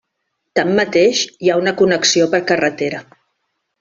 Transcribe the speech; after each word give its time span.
Tanmateix 0.59 1.21
hi 1.47 1.51
ha 1.55 1.59
una 1.65 1.73
connexió 1.83 2.29
per 2.33 2.41
carretera. 2.53 3.03